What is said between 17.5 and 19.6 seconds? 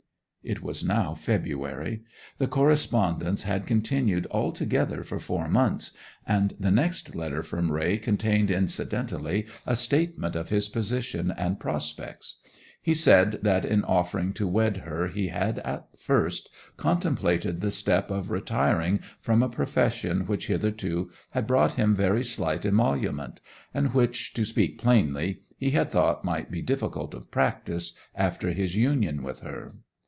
the step of retiring from a